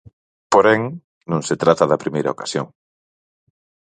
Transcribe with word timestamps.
Porén, 0.53 0.81
non 1.31 1.41
se 1.47 1.55
trata 1.61 1.89
da 1.91 2.01
primeira 2.03 2.33
ocasión. 2.35 2.67